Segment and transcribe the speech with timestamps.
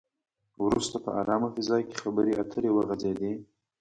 [0.65, 3.33] وروسته په ارامه فضا کې خبرې اترې وغځېدې.